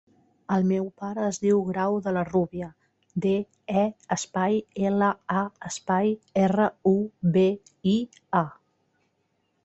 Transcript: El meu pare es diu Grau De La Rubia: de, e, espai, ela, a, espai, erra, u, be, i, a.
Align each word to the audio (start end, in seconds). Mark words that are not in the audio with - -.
El 0.53 0.63
meu 0.69 0.85
pare 1.01 1.25
es 1.31 1.37
diu 1.41 1.59
Grau 1.65 1.97
De 2.05 2.13
La 2.15 2.21
Rubia: 2.29 2.69
de, 3.25 3.33
e, 3.81 3.83
espai, 4.15 4.57
ela, 4.91 5.09
a, 5.41 5.43
espai, 5.69 6.09
erra, 6.45 6.65
u, 6.93 6.95
be, 7.37 7.45
i, 7.93 7.95
a. 8.41 8.43